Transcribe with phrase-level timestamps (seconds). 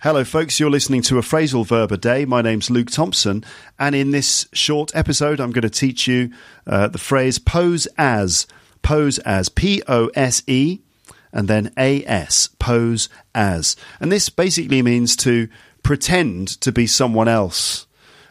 [0.00, 0.60] Hello, folks.
[0.60, 2.26] You're listening to a phrasal verb a day.
[2.26, 3.42] My name's Luke Thompson,
[3.78, 6.30] and in this short episode, I'm going to teach you
[6.66, 8.46] uh, the phrase pose as.
[8.82, 9.48] Pose as.
[9.48, 10.80] P O S E
[11.32, 12.50] and then A S.
[12.58, 13.74] Pose as.
[13.98, 15.48] And this basically means to
[15.82, 17.86] pretend to be someone else.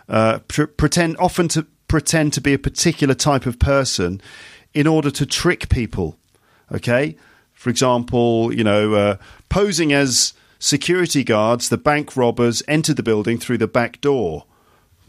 [0.07, 4.21] Uh, pr- pretend, often to pretend to be a particular type of person
[4.75, 6.19] in order to trick people.
[6.71, 7.17] Okay?
[7.53, 9.17] For example, you know, uh,
[9.49, 14.45] posing as security guards, the bank robbers entered the building through the back door.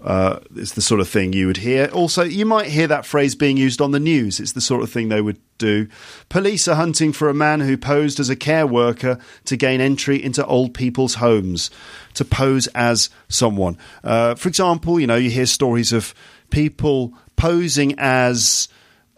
[0.02, 1.86] Uh, it's the sort of thing you would hear.
[1.86, 4.38] Also, you might hear that phrase being used on the news.
[4.38, 5.88] It's the sort of thing they would do.
[6.28, 10.22] Police are hunting for a man who posed as a care worker to gain entry
[10.22, 11.70] into old people's homes,
[12.14, 13.78] to pose as someone.
[14.04, 16.14] Uh, for example, you know, you hear stories of
[16.50, 18.68] people posing as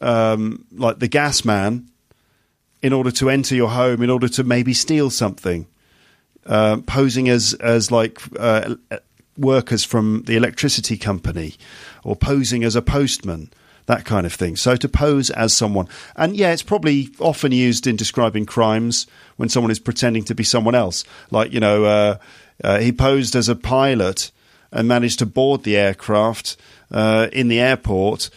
[0.00, 1.88] um, like the gas man
[2.82, 5.66] in order to enter your home, in order to maybe steal something.
[6.48, 8.74] Uh, posing as as like uh,
[9.36, 11.54] workers from the electricity company,
[12.02, 13.50] or posing as a postman,
[13.84, 14.56] that kind of thing.
[14.56, 19.06] So to pose as someone, and yeah, it's probably often used in describing crimes
[19.36, 21.04] when someone is pretending to be someone else.
[21.30, 22.16] Like you know, uh,
[22.64, 24.30] uh he posed as a pilot
[24.72, 26.56] and managed to board the aircraft
[26.90, 28.30] uh, in the airport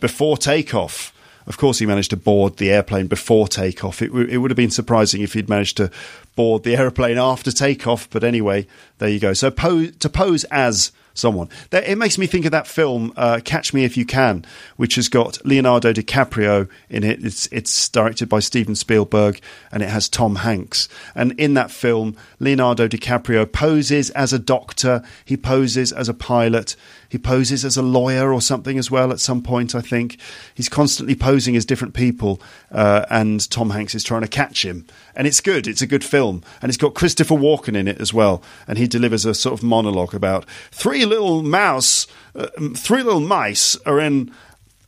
[0.00, 1.12] before takeoff
[1.48, 4.02] of course, he managed to board the airplane before takeoff.
[4.02, 5.90] It, w- it would have been surprising if he'd managed to
[6.36, 8.08] board the airplane after takeoff.
[8.10, 8.66] But anyway,
[8.98, 9.32] there you go.
[9.32, 11.48] So to pose as someone.
[11.72, 14.44] It makes me think of that film, uh, Catch Me If You Can,
[14.76, 17.24] which has got Leonardo DiCaprio in it.
[17.24, 19.40] It's, it's directed by Steven Spielberg
[19.72, 20.88] and it has Tom Hanks.
[21.14, 26.76] And in that film, Leonardo DiCaprio poses as a doctor, he poses as a pilot,
[27.08, 30.18] he poses as a lawyer or something as well at some point, I think.
[30.54, 34.86] He's constantly posing as different people, uh, and Tom Hanks is trying to catch him.
[35.16, 36.42] And it's good, it's a good film.
[36.60, 38.42] And it's got Christopher Walken in it as well.
[38.66, 43.76] And he delivers a sort of monologue about three little mouse, uh, three little mice
[43.86, 44.30] are in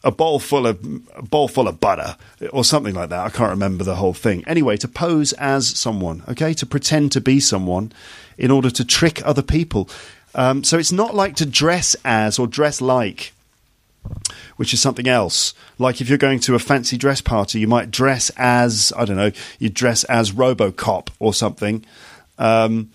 [0.02, 0.82] a bowl full of
[1.14, 2.16] a bowl full of butter
[2.52, 3.20] or something like that.
[3.20, 4.44] I can't remember the whole thing.
[4.46, 7.92] Anyway, to pose as someone, okay, to pretend to be someone
[8.38, 9.88] in order to trick other people.
[10.34, 13.32] Um, so it's not like to dress as or dress like,
[14.56, 15.54] which is something else.
[15.78, 19.16] Like if you're going to a fancy dress party, you might dress as I don't
[19.16, 21.84] know, you dress as RoboCop or something.
[22.38, 22.90] Um,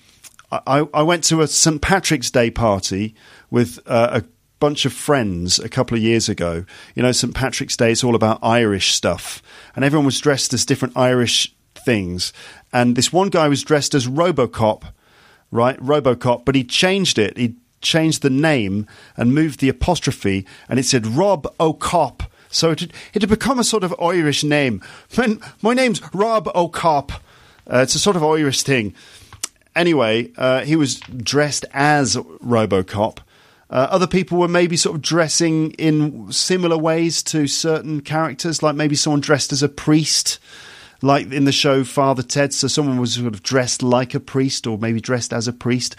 [0.51, 3.15] I, I, went to a St Patrick's Day party
[3.51, 4.23] with uh, a
[4.59, 6.65] bunch of friends a couple of years ago.
[6.95, 9.43] You know, St Patrick's Day is all about Irish stuff,
[9.75, 12.31] and everyone was dressed as different Irish things.
[12.71, 14.83] And this one guy was dressed as RoboCop
[15.51, 15.79] right?
[15.79, 17.37] Robocop, but he changed it.
[17.37, 22.23] He changed the name and moved the apostrophe, and it said Rob O'Cop.
[22.49, 24.81] So it had, it had become a sort of Irish name.
[25.17, 27.11] My, my name's Rob O'Cop.
[27.71, 28.93] Uh, it's a sort of Irish thing.
[29.75, 33.19] Anyway, uh, he was dressed as Robocop.
[33.69, 38.75] Uh, other people were maybe sort of dressing in similar ways to certain characters, like
[38.75, 40.39] maybe someone dressed as a priest
[41.01, 42.53] like in the show Father Ted.
[42.53, 45.95] So someone was sort of dressed like a priest or maybe dressed as a priest.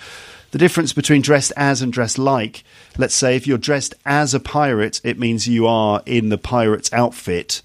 [0.53, 2.65] The difference between dressed as and dressed like,
[2.97, 6.93] let's say if you're dressed as a pirate, it means you are in the pirate's
[6.93, 7.63] outfit.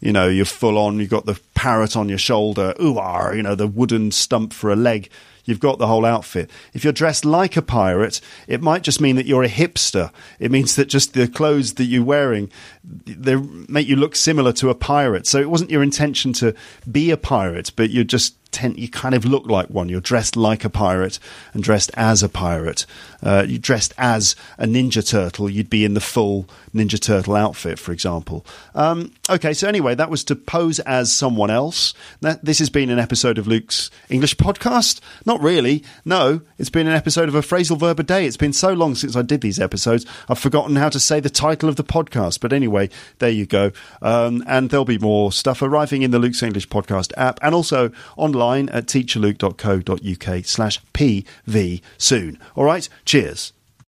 [0.00, 3.42] You know, you're full on, you've got the parrot on your shoulder, ooh, ah, you
[3.42, 5.10] know, the wooden stump for a leg.
[5.48, 6.50] You've got the whole outfit.
[6.74, 10.12] If you're dressed like a pirate, it might just mean that you're a hipster.
[10.38, 12.50] It means that just the clothes that you're wearing
[12.84, 15.26] they make you look similar to a pirate.
[15.26, 16.54] So it wasn't your intention to
[16.90, 19.88] be a pirate, but you're just you kind of look like one.
[19.88, 21.18] You're dressed like a pirate
[21.52, 22.86] and dressed as a pirate.
[23.22, 27.78] Uh, you dressed as a Ninja Turtle, you'd be in the full Ninja Turtle outfit,
[27.78, 28.44] for example.
[28.74, 31.94] Um, okay, so anyway, that was to pose as someone else.
[32.20, 35.00] That, this has been an episode of Luke's English podcast.
[35.24, 35.84] Not really.
[36.04, 38.26] No, it's been an episode of a phrasal verb a day.
[38.26, 41.30] It's been so long since I did these episodes, I've forgotten how to say the
[41.30, 42.40] title of the podcast.
[42.40, 42.88] But anyway,
[43.18, 43.72] there you go.
[44.00, 47.90] Um, and there'll be more stuff arriving in the Luke's English podcast app and also
[48.38, 52.38] online at teacherluke.co.uk slash pv soon.
[52.54, 53.52] All right, cheers.